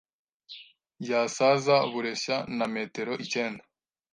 yasaza 1.09 1.75
bureshya 1.91 2.37
na 2.57 2.65
Metero 2.73 3.13
icyenda 3.23 3.63